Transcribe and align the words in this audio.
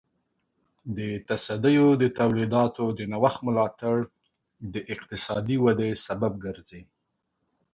د 0.97 0.99
تصدیو 1.29 1.87
د 2.01 2.03
تولیداتو 2.19 2.85
د 2.97 2.99
نوښت 3.11 3.39
ملاتړ 3.47 3.97
د 4.73 4.75
اقتصادي 4.93 5.57
ودې 5.63 5.91
سبب 6.07 6.33
ګرځي. 6.45 6.81